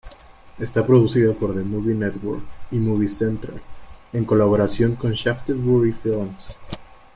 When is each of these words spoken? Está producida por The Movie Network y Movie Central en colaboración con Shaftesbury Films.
Está 0.57 0.83
producida 0.83 1.31
por 1.35 1.53
The 1.53 1.61
Movie 1.61 1.93
Network 1.93 2.41
y 2.71 2.79
Movie 2.79 3.07
Central 3.07 3.61
en 4.11 4.25
colaboración 4.25 4.95
con 4.95 5.11
Shaftesbury 5.11 5.91
Films. 5.93 6.57